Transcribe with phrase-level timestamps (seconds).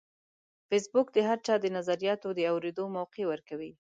[0.69, 3.71] فېسبوک د هر چا د نظریاتو د اورېدو موقع ورکوي